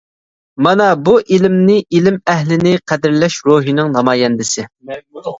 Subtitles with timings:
[0.67, 4.65] مانا بۇ ئىلىمنى، ئىلىم ئەھلىنى قەدىرلەش روھىنىڭ نامايەندىسى!